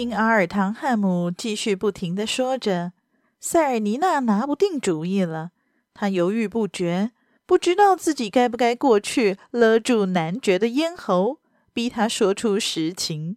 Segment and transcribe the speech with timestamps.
[0.00, 2.94] 听阿尔唐汉姆继续不停地说着，
[3.38, 5.50] 塞尔尼娜拿不定主意了。
[5.92, 7.10] 她犹豫不决，
[7.44, 11.40] 不知道自己该不该过去勒住男爵的咽喉，
[11.74, 13.36] 逼他说出实情。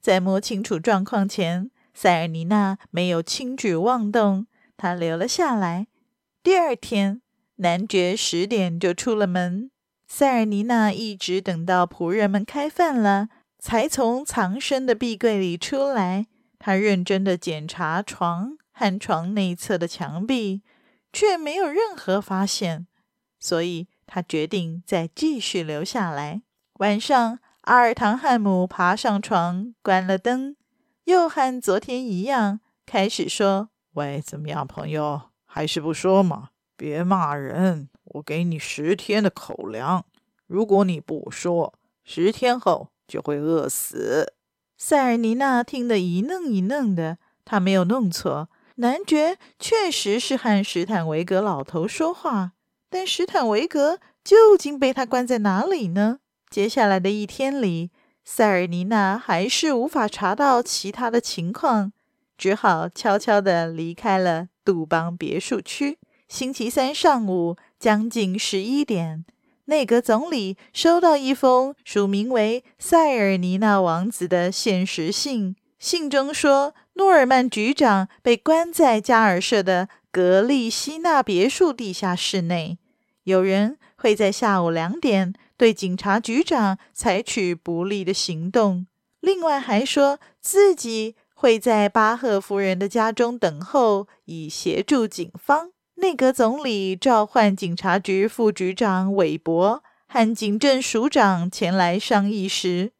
[0.00, 5.86] 在摸清楚状况前，塞尔尼娜没有轻举妄动，她留了下来。
[6.42, 7.22] 第二天，
[7.58, 9.70] 男爵十点就出了门，
[10.08, 13.28] 塞尔尼娜一直等到仆人们开饭了。
[13.62, 16.26] 才从藏身的壁柜里出来，
[16.58, 20.62] 他认真地检查床和床内侧的墙壁，
[21.12, 22.88] 却没有任何发现，
[23.38, 26.42] 所以他决定再继续留下来。
[26.80, 30.56] 晚上，阿尔唐汉姆爬上床，关了灯，
[31.04, 35.30] 又和昨天一样，开始说：“喂，怎么样，朋友？
[35.44, 36.48] 还是不说嘛？
[36.76, 40.04] 别骂人，我给你十天的口粮，
[40.48, 44.32] 如果你不说，十天后。”就会饿死。
[44.78, 52.52] 塞尔尼娜听得一愣一愣的，她没有弄错，男爵确实是和史坦维格老头说话，
[52.88, 56.20] 但史坦维格究竟被他关在哪里呢？
[56.48, 57.90] 接下来的一天里，
[58.24, 61.92] 塞尔尼娜还是无法查到其他的情况，
[62.38, 65.98] 只好悄悄地离开了杜邦别墅区。
[66.28, 69.26] 星期三上午将近十一点。
[69.66, 82.78] 内阁总理收到一封署名为塞尔尼娜王子的限时信，信中说，诺尔曼局长被关在加尔舍的格利希纳别墅地下室内，
[83.24, 88.86] 有人会在下午两点对警察局长采取不利的行动。
[89.20, 95.70] 另外还说自己会在巴赫夫人的家中等候，以协助警方。
[96.02, 102.90] 内阁总理召唤警察局副局长韦伯和警政署长前来商议时，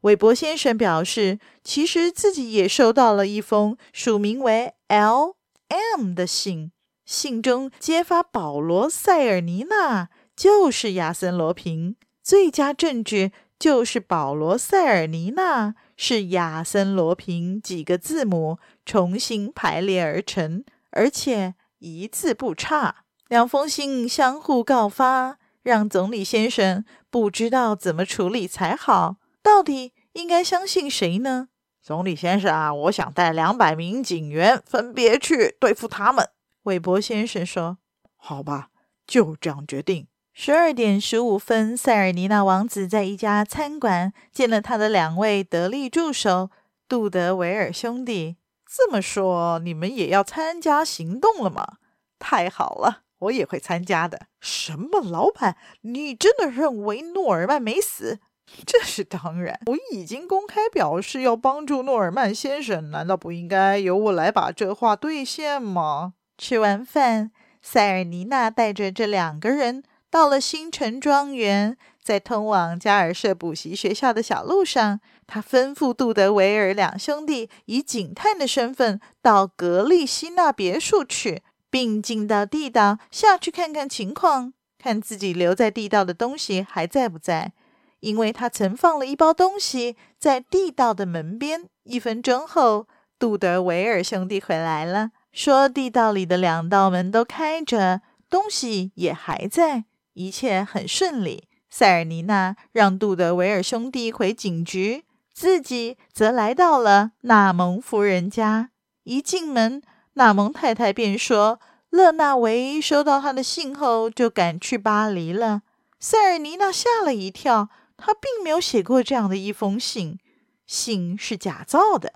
[0.00, 6.14] 韦伯先生表示，其实自己也收到了一封署名为 L.M.
[6.14, 6.72] 的信，
[7.04, 18.56] 信中揭发保罗·塞尔尼娜就是亚森·罗平，最佳证据就是保罗·塞尔尼娜是亚森·罗平几个字母
[18.86, 21.54] 重新排列而成，而且。
[21.78, 29.16] 一字不差，两封信相互告发，让总理先生不知道怎么处理才好。
[29.42, 31.48] 到底应该相信谁呢？
[31.82, 36.30] 总理先生啊，我想带两百名警员分别去对付他们。
[36.64, 37.78] 韦伯先生说
[38.16, 38.70] ：“好吧，
[39.06, 46.50] 就这样决定。”十二点十五分，塞尔尼娜王子在一家餐馆见了他的两位得力助手
[46.88, 48.36] 杜德维尔兄弟。
[48.68, 51.78] 这么说，你们也要参加行动了吗？
[52.18, 54.26] 太好了，我也会参加的。
[54.40, 55.56] 什么，老板？
[55.82, 58.18] 你真的认为诺尔曼没死？
[58.66, 66.14] 这是当然，我已经公开表示要帮助诺尔曼先生，难道不应该由我来把这话兑现吗？
[66.38, 75.00] 吃完饭，塞尔尼娜带着这两个人到了新城庄园，在通往加尔舍补习学校的小路上。
[75.26, 87.54] 他吩咐杜德维尔两兄弟以警探的身份到格利西纳别墅去，并进到地道下去看看情况，看自己留在地道的东西还在不在。
[87.98, 91.68] 因为他曾放了一包东西在地道的门边。
[91.82, 92.86] 一分钟后，
[93.18, 101.45] 杜德维尔兄弟回来了，说地道里的两道门都开着，东西也还在，一切很顺利。
[101.78, 105.04] 塞尔尼娜让杜德维尔兄弟回警局。
[105.34, 108.70] 自己则来到了纳蒙夫人家。
[109.02, 109.82] 一进门，
[110.14, 111.60] 纳蒙太太便说
[111.92, 115.60] ：“勒纳维收到他的信后，就赶去巴黎了。”
[116.00, 117.68] 塞尔尼娜吓了一跳，
[117.98, 120.18] 他并没有写过这样的一封信，
[120.66, 122.14] 信是假造的。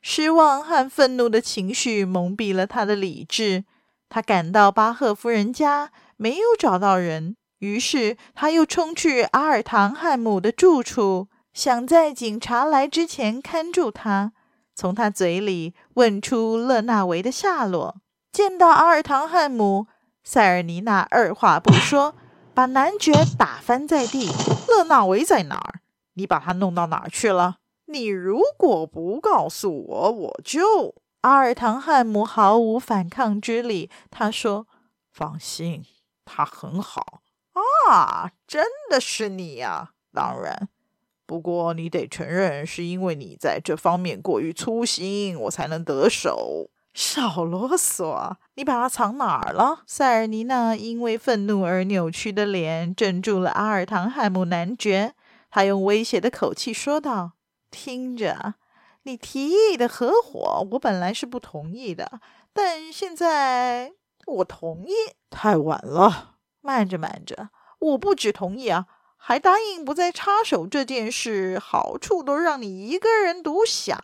[0.00, 3.66] 失望和愤怒的情绪蒙蔽了他的理智。
[4.08, 11.28] 他赶到巴赫夫人家，没有找到人，于是他又冲去阿尔唐汉姆的住处。
[11.52, 14.32] 想在警察来之前看住他，
[14.76, 17.96] 从他嘴里问出勒纳维的下落。
[18.30, 19.88] 见到阿尔唐汉姆，
[20.22, 22.14] 塞尔尼娜二话不说，
[22.54, 24.30] 把男爵打翻在地。
[24.68, 25.80] 勒纳维在哪儿？
[26.14, 27.56] 你把他弄到哪儿去了？
[27.86, 30.94] 你如果不告诉我，我就……
[31.22, 33.90] 阿尔唐汉姆毫无反抗之力。
[34.10, 34.68] 他说
[35.10, 35.84] ：“放心，
[36.24, 37.22] 他很好
[37.88, 39.90] 啊，真的是你呀。
[40.12, 40.68] 当然，
[41.26, 48.34] 不过你得承认，是因为你在这方面过于粗心，我才能得手。”少啰嗦！
[48.54, 49.82] 你把它藏哪儿了？
[49.86, 55.14] 塞尔尼娜因为愤怒而扭曲的脸镇住了阿尔唐汉姆男爵。
[55.48, 57.32] 他用威胁的口气说道
[57.70, 58.54] ：“听着，
[59.04, 62.20] 你提议的合伙，我本来是不同意的，
[62.52, 63.92] 但现在
[64.26, 64.92] 我同意。
[65.30, 74.00] 太晚了，慢着慢着，我不止同意啊，还答应不再插手这件事，好处都让你一个人独享。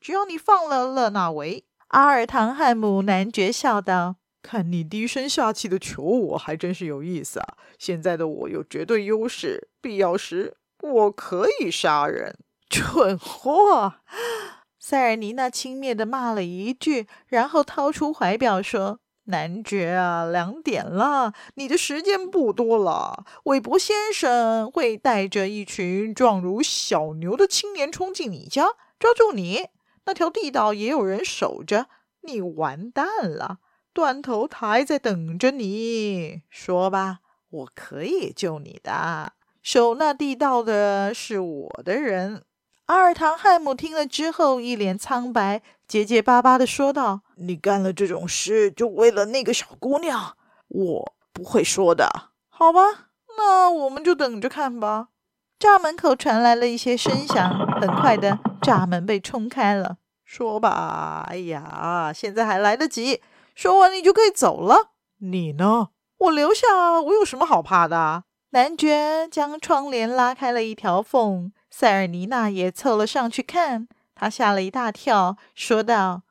[0.00, 7.56] 只要你放了勒纳维。”阿尔唐汉姆男爵笑道：“看你低声下气的求我，还真是有意思啊！
[7.78, 12.36] 现在的我有绝对优势，必要时我可以杀人。”
[12.68, 13.94] 蠢货！
[14.80, 23.24] 塞尔尼娜轻蔑地骂了一句，然后掏出怀表说：“男爵啊，两点了，你的时间不多了。
[23.44, 28.68] 韦伯先生会带着一群壮如小牛的青年冲进你家，
[28.98, 29.68] 抓住你。”
[30.06, 31.86] 那条地道也有人守着，
[32.22, 33.58] 你完蛋了！
[33.92, 36.42] 断头台在等着你。
[36.48, 37.18] 说吧，
[37.50, 39.32] 我可以救你的。
[39.62, 42.44] 守那地道的是我的人。
[42.86, 50.36] 阿尔唐汉姆听了之后，一脸苍白，结结巴巴地说道：“你干了这种事，就为了那个小姑娘？
[50.68, 52.08] 我不会说的。
[52.48, 52.80] 好吧，
[53.36, 55.08] 那我们就等着看吧。”
[55.58, 57.50] 栅门口传来了一些声响，
[57.80, 59.96] 很快的，栅门被冲开了。
[60.24, 63.20] 说吧，哎呀，现在还来得及。
[63.56, 64.92] 说完，你就可以走了。
[65.18, 65.88] 你呢？
[66.18, 68.22] 我留下，我有什么好怕的？
[68.50, 73.86] 男爵将窗帘拉开了一条缝，塞尔尼娜也凑了上去看。
[74.14, 76.22] 他吓了一大跳，说道：“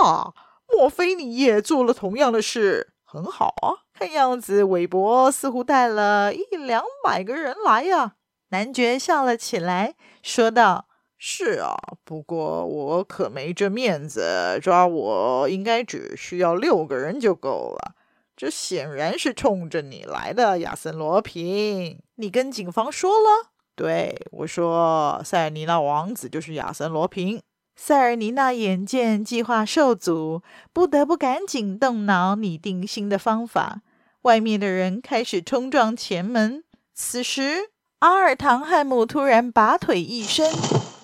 [0.00, 0.32] 啊，
[0.66, 2.94] 莫非你也做了同样的事？
[3.04, 8.14] 很好啊，看样子韦伯似乎带了一两百个人来呀。”
[8.48, 10.86] 男爵笑了起来，说道
[11.20, 17.94] ：“是啊，不过我可没这面子，抓我应该只需要六个人就够了。
[18.34, 22.00] 这显然是冲着你来的，亚森·罗平。
[22.14, 23.51] 你跟警方说了？
[23.74, 27.40] 对，我说，塞尔尼娜王子就是亚森·罗平。
[27.74, 30.42] 塞尔尼娜眼见计划受阻，
[30.72, 33.80] 不得不赶紧动脑拟定新的方法。
[34.22, 36.64] 外面的人开始冲撞前门，
[36.94, 37.70] 此时。
[38.00, 40.52] 阿尔唐汉姆突然拔腿一伸，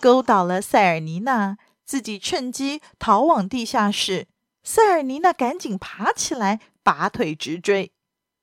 [0.01, 4.27] 勾倒了塞尔尼娜，自己趁机逃往地下室。
[4.65, 7.93] 塞尔尼娜赶紧爬起来，拔腿直追。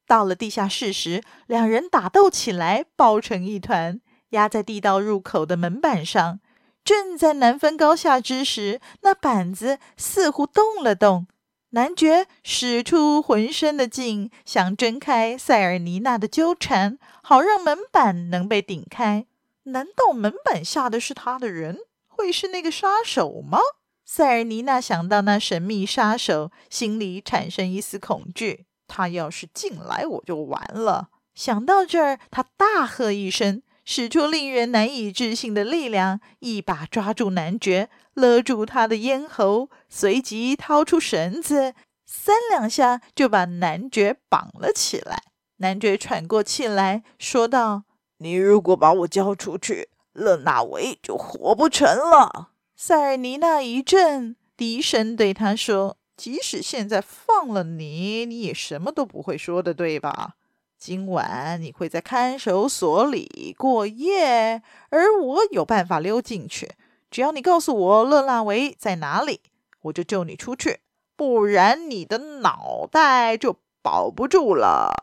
[0.08, 4.00] 到了地下室时，两人打斗起来，抱成一团，
[4.36, 6.40] 压在地道入口的门板上。
[6.84, 11.26] 正在难分高下之时，那板子似乎动了动。
[11.72, 19.26] 男爵使出浑身的劲，想挣开塞尔尼娜的纠缠，好让门板能被顶开。
[19.64, 21.80] 难道门板下的是他的人？
[22.08, 23.58] 会是那个杀手吗？
[24.06, 28.68] 塞尔尼娜想到那神秘杀手，心里产生一丝恐惧。
[28.88, 31.10] 他要是进来，我就完了。
[31.34, 33.64] 想到这儿，他大喝一声。
[33.86, 45.22] 使出令人难以置信的力量，一把抓住男爵，勒住他的咽喉，随即掏出绳子，三两下就把男爵绑了起来。
[45.58, 47.84] 男爵喘过气来说道
[48.18, 60.36] ：“你如果把我交出去，勒纳维就活不成了。”塞尔尼娜一震，低声对他说：“即使现在放了你，你也什么都不会说的，对吧？”
[60.78, 66.72] 今晚你会在看守所里过夜，而我有办法溜进去。
[67.10, 69.42] 只要你告诉我勒纳维在哪里，
[69.84, 70.82] 我就救你出去，
[71.16, 74.94] 不然你的脑袋就保不住了。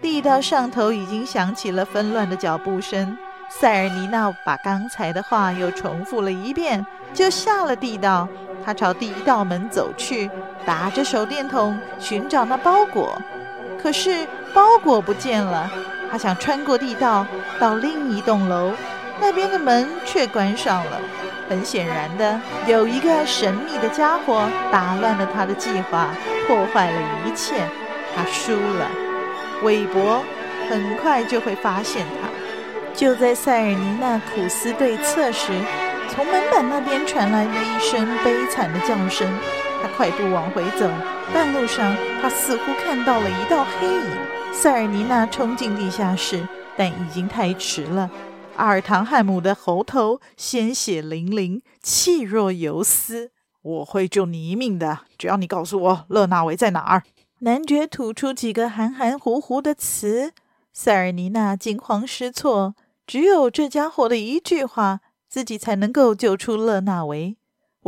[0.00, 3.16] 地道上头已经响起了纷乱的脚步声。
[3.50, 8.28] 塞尔尼娜把刚才的话又重复了一遍，就下了地道。
[8.64, 10.30] 他朝第一道门走去，
[10.66, 13.16] 打着手电筒寻找那包裹。
[13.80, 15.70] 可是包裹不见了，
[16.10, 17.26] 他想穿过地道
[17.58, 18.72] 到另一栋楼，
[19.20, 21.00] 那边的门却关上了。
[21.48, 26.08] 很显然的，有一个神秘的家伙打乱了他的计划，
[26.46, 27.54] 破坏了一切。
[28.14, 28.90] 他输了，
[29.62, 30.22] 韦伯
[30.68, 32.28] 很快就会发现他。
[32.94, 35.52] 就在塞尔尼娜苦思对策时，
[36.10, 39.26] 从门板那边传来了一声悲惨的叫声。
[39.80, 40.88] 他快步往回走，
[41.32, 44.02] 半路上他似乎看到了一道黑影。
[44.52, 48.10] 塞尔尼娜冲进地下室，但已经太迟了。
[48.56, 53.30] 阿尔唐汉姆的喉头鲜血淋淋，气若游丝。
[53.62, 57.02] 我会救你一命的，只要你告诉我勒纳维在哪儿。
[57.40, 60.32] 男爵吐出几个含含糊糊的词，
[60.72, 62.74] 塞尔尼娜惊慌失措，
[63.06, 67.36] 只有这家伙的一句话，自己才能够救出勒纳维，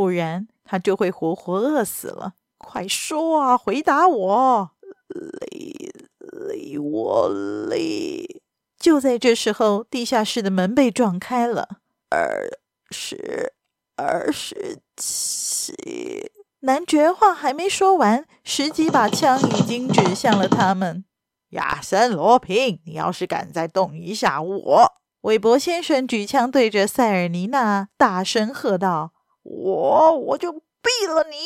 [0.01, 2.33] 不然他就会活活饿死了。
[2.57, 4.71] 快说啊，回答我！
[5.09, 8.41] 勒勒我勒！
[8.79, 11.67] 就在这时候，地下室的门被撞开了。
[12.09, 12.49] 二
[12.89, 13.53] 十。
[13.95, 16.31] 二十七，
[16.61, 21.05] 男爵话还没说完，十几把枪已经指向了他们。
[21.49, 29.11] 亚森·罗平，你要是敢再动一下我，韦伯先生举枪对着塞尔尼娜大声喝道
[29.43, 31.37] ：“我我就毙了你！”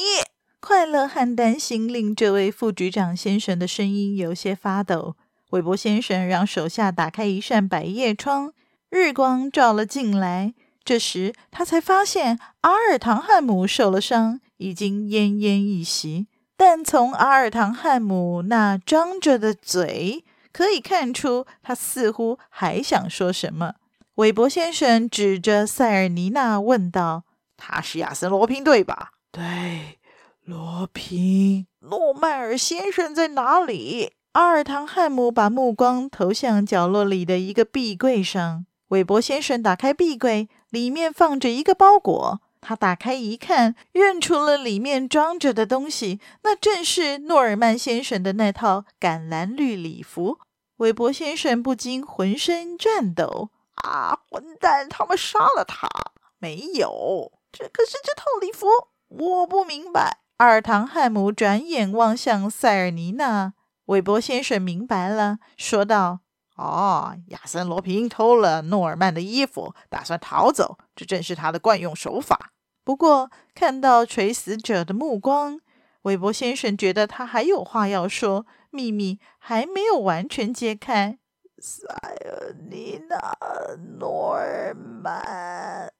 [0.59, 5.15] 快乐和担心令这位副局长先生的声音有些发抖。
[5.51, 8.51] 韦伯先生让手下打开一扇百叶窗，
[8.89, 10.55] 日光照了进来。
[10.83, 16.27] 这时，他才发现阿尔唐汉姆受了伤，已经奄奄一息。
[16.57, 23.75] 但从阿尔唐汉姆那张着的嘴可以看出，他似乎还想说什么。
[24.15, 27.23] 韦伯先生指着塞尔尼娜问道
[27.57, 29.99] ：“他是亚森·罗平，对吧？”“对，
[30.43, 31.67] 罗平。
[31.89, 38.65] ”“诺曼尔先生在哪里？”阿尔唐汉姆把目光投向角落里的一个壁柜上。
[38.89, 40.49] 韦伯先生打开壁柜。
[40.71, 50.39] 里面放着一个包裹，他打开一看，认出了里面装着的东西，那正是诺尔曼先生的那套橄榄绿礼服。
[50.77, 53.51] 韦伯先生不禁浑身颤抖
[53.85, 54.89] ：“啊，混蛋！
[54.89, 55.87] 他们杀了他！
[56.39, 58.67] 没有，这可是这套礼服，
[59.07, 63.53] 我不明白。”阿尔唐汉姆转眼望向塞尔尼娜，
[63.85, 66.19] 韦伯先生明白了，说道。
[66.57, 72.51] 哦，亚森·罗平偷了诺尔曼的衣服，打算逃走，这正是他的惯用手法。
[72.83, 75.59] 不过，看到垂死者的目光，
[76.03, 81.17] 韦伯先生觉得他还有话要说，秘密还没有完全揭开。
[81.57, 81.87] 塞
[82.25, 83.17] 尔尼娜·
[83.99, 85.91] 诺尔曼，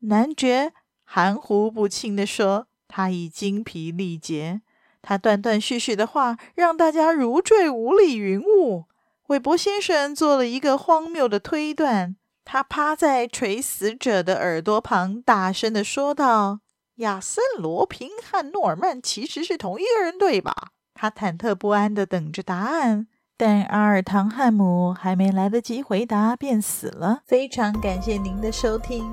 [0.00, 0.72] 男爵
[1.14, 4.62] 含糊不清地说：“他已精疲力竭。”
[5.02, 8.84] 他断断续续的话让大家如坠五里云雾。
[9.26, 12.16] 韦伯先生做了一个荒谬的推断，
[12.46, 16.60] 他趴在垂死者的耳朵旁，大声地说道
[16.96, 27.20] ：“亚森·罗平和诺尔曼其实是同一个人，对吧？”他忐忑不安地等着答案，但阿尔唐汉姆还没来得及回答，便死了。
[27.26, 29.12] 非常感谢您的收听，